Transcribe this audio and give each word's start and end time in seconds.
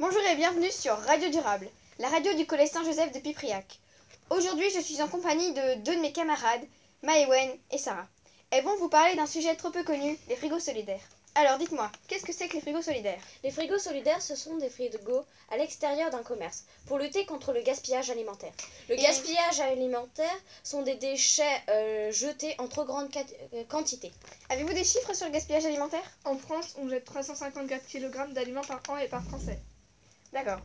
Bonjour 0.00 0.22
et 0.32 0.34
bienvenue 0.36 0.70
sur 0.72 0.96
Radio 0.96 1.28
Durable, 1.30 1.68
la 1.98 2.08
radio 2.08 2.32
du 2.34 2.46
Collège 2.46 2.70
Saint-Joseph 2.70 3.12
de 3.12 3.18
Pipriac. 3.20 3.78
Aujourd'hui, 4.30 4.68
je 4.70 4.80
suis 4.80 5.00
en 5.02 5.08
compagnie 5.08 5.52
de 5.52 5.74
deux 5.82 5.94
de 5.96 6.00
mes 6.00 6.12
camarades, 6.12 6.64
Maëwen 7.02 7.50
et 7.70 7.78
Sarah. 7.78 8.08
Elles 8.50 8.64
vont 8.64 8.76
vous 8.78 8.88
parler 8.88 9.14
d'un 9.14 9.26
sujet 9.26 9.54
trop 9.56 9.70
peu 9.70 9.84
connu, 9.84 10.18
les 10.28 10.36
frigos 10.36 10.58
solidaires. 10.58 11.02
Alors 11.36 11.58
dites-moi, 11.58 11.92
qu'est-ce 12.08 12.24
que 12.24 12.32
c'est 12.32 12.48
que 12.48 12.54
les 12.54 12.60
frigos 12.60 12.82
solidaires? 12.82 13.20
Les 13.44 13.52
frigos 13.52 13.78
solidaires, 13.78 14.20
ce 14.20 14.34
sont 14.34 14.56
des 14.56 14.68
frigos 14.68 15.24
à 15.52 15.58
l'extérieur 15.58 16.10
d'un 16.10 16.24
commerce 16.24 16.64
pour 16.86 16.98
lutter 16.98 17.24
contre 17.24 17.52
le 17.52 17.60
gaspillage 17.62 18.10
alimentaire. 18.10 18.52
Le 18.88 18.94
Et- 18.98 19.02
gaspillage 19.02 19.60
alimentaire 19.60 20.34
sont 20.64 20.82
des 20.82 20.96
déchets 20.96 21.44
euh, 21.68 22.10
jetés 22.10 22.54
en 22.58 22.66
trop 22.66 22.84
grande 22.84 23.08
euh, 23.54 23.62
quantité. 23.68 24.10
Avez-vous 24.48 24.72
des 24.72 24.82
chiffres 24.84 25.14
sur 25.14 25.26
le 25.26 25.32
gaspillage 25.32 25.66
alimentaire? 25.66 26.02
En 26.24 26.36
France, 26.36 26.74
on 26.78 26.88
jette 26.88 27.04
354 27.04 27.86
kg 27.86 28.32
d'aliments 28.32 28.64
par 28.64 28.80
an 28.88 28.96
et 28.96 29.06
par 29.06 29.22
Français. 29.22 29.58
D'accord. 30.32 30.60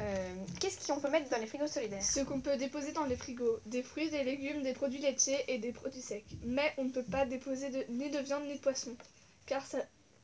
Euh, 0.00 0.34
qu'est-ce 0.58 0.86
qu'on 0.90 1.00
peut 1.00 1.10
mettre 1.10 1.28
dans 1.28 1.36
les 1.38 1.46
frigos 1.46 1.66
solidaires? 1.66 2.02
Ce 2.02 2.20
qu'on 2.20 2.40
peut 2.40 2.56
déposer 2.56 2.92
dans 2.92 3.04
les 3.04 3.16
frigos, 3.16 3.58
des 3.66 3.82
fruits, 3.82 4.08
des 4.08 4.24
légumes, 4.24 4.62
des 4.62 4.72
produits 4.72 5.00
laitiers 5.00 5.44
et 5.48 5.58
des 5.58 5.72
produits 5.72 6.00
secs. 6.00 6.24
Mais 6.44 6.72
on 6.78 6.84
ne 6.84 6.90
peut 6.90 7.02
pas 7.02 7.26
déposer 7.26 7.68
de- 7.68 7.84
ni 7.90 8.08
de 8.08 8.18
viande 8.20 8.44
ni 8.44 8.54
de 8.54 8.58
poisson, 8.60 8.96
car 9.44 9.64
ça 9.66 9.78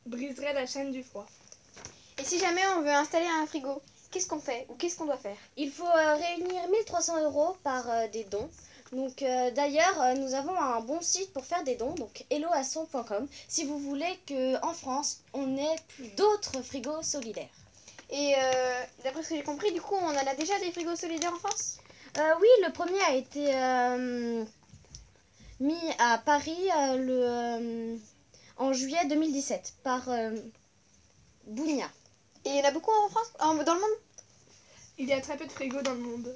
briserait 0.07 0.53
la 0.53 0.65
chaîne 0.65 0.91
du 0.91 1.03
froid. 1.03 1.27
Et 2.17 2.23
si 2.23 2.39
jamais 2.39 2.65
on 2.77 2.81
veut 2.81 2.89
installer 2.89 3.27
un 3.27 3.45
frigo, 3.45 3.79
qu'est-ce 4.09 4.27
qu'on 4.27 4.39
fait 4.39 4.65
ou 4.69 4.73
qu'est-ce 4.73 4.97
qu'on 4.97 5.05
doit 5.05 5.17
faire? 5.17 5.37
Il 5.55 5.71
faut 5.71 5.85
euh, 5.85 6.15
réunir 6.15 6.67
1300 6.69 7.21
euros 7.23 7.55
par 7.63 7.87
euh, 7.89 8.07
des 8.07 8.23
dons. 8.23 8.49
Donc 8.91 9.21
euh, 9.21 9.51
d'ailleurs, 9.51 10.01
euh, 10.01 10.13
nous 10.15 10.33
avons 10.33 10.57
un 10.57 10.81
bon 10.81 10.99
site 10.99 11.31
pour 11.31 11.45
faire 11.45 11.63
des 11.63 11.75
dons, 11.75 11.93
donc 11.93 12.25
helloasson.com, 12.31 13.27
si 13.47 13.65
vous 13.65 13.77
voulez 13.77 14.17
que 14.25 14.59
en 14.65 14.73
France, 14.73 15.21
on 15.33 15.55
ait 15.57 15.75
plus 15.89 16.07
d'autres 16.17 16.63
frigos 16.63 17.03
solidaires. 17.03 17.49
Et 18.11 18.33
euh, 18.37 18.83
d'après 19.03 19.23
ce 19.23 19.29
que 19.29 19.35
j'ai 19.35 19.43
compris, 19.43 19.71
du 19.71 19.81
coup, 19.81 19.95
on 19.95 20.07
en 20.07 20.15
a 20.15 20.35
déjà 20.35 20.57
des 20.59 20.71
frigos 20.71 20.95
solidaires 20.95 21.33
en 21.33 21.37
France? 21.39 21.77
Euh, 22.17 22.33
oui, 22.41 22.47
le 22.65 22.71
premier 22.73 22.99
a 23.03 23.13
été 23.15 23.53
euh, 23.55 24.43
mis 25.59 25.91
à 25.99 26.17
Paris 26.17 26.57
euh, 26.75 26.97
le, 26.97 27.19
euh, 27.23 27.97
en 28.57 28.73
juillet 28.73 29.05
2017 29.07 29.73
par 29.83 30.09
euh, 30.09 30.31
Bounia. 31.45 31.89
Et 32.45 32.49
il 32.49 32.55
y 32.55 32.61
en 32.61 32.65
a 32.65 32.71
beaucoup 32.71 32.91
en 33.05 33.09
France? 33.09 33.31
En- 33.39 33.53
Dans 33.55 33.75
le 33.75 33.79
monde? 33.81 33.97
Il 34.97 35.07
y 35.07 35.13
a 35.13 35.21
très 35.21 35.37
peu 35.37 35.45
de 35.45 35.51
frigos 35.51 35.81
dans 35.83 35.93
le 35.93 35.99
monde. 35.99 36.35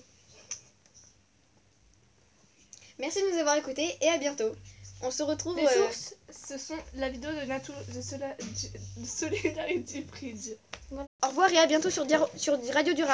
Merci 2.99 3.21
de 3.21 3.31
nous 3.33 3.39
avoir 3.39 3.55
écoutés 3.57 3.97
et 4.01 4.09
à 4.09 4.17
bientôt. 4.17 4.55
On 5.01 5.09
se 5.11 5.23
retrouve... 5.23 5.57
Les 5.57 5.65
euh, 5.65 5.83
sources, 5.83 6.15
ce 6.29 6.57
sont 6.57 6.77
la 6.93 7.09
vidéo 7.09 7.31
de, 7.31 7.45
Nato, 7.45 7.73
de, 7.93 8.01
Sola- 8.01 8.35
de 8.37 9.05
Solidarity 9.05 10.01
Bridge. 10.01 10.51
Au 11.23 11.27
revoir 11.27 11.51
et 11.51 11.57
à 11.57 11.65
bientôt 11.65 11.89
sur, 11.89 12.05
Radio 12.73 12.93
Durable. 12.93 13.11